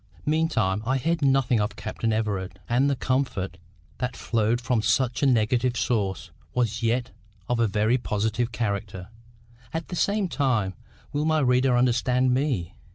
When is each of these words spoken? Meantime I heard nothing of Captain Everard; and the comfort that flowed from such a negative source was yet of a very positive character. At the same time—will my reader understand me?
Meantime 0.25 0.81
I 0.83 0.97
heard 0.97 1.21
nothing 1.21 1.59
of 1.59 1.75
Captain 1.75 2.11
Everard; 2.11 2.59
and 2.67 2.89
the 2.89 2.95
comfort 2.95 3.59
that 3.99 4.17
flowed 4.17 4.59
from 4.59 4.81
such 4.81 5.21
a 5.21 5.27
negative 5.27 5.77
source 5.77 6.31
was 6.55 6.81
yet 6.81 7.11
of 7.47 7.59
a 7.59 7.67
very 7.67 7.99
positive 7.99 8.51
character. 8.51 9.09
At 9.71 9.89
the 9.89 9.95
same 9.95 10.27
time—will 10.27 11.25
my 11.25 11.37
reader 11.37 11.77
understand 11.77 12.33
me? 12.33 12.73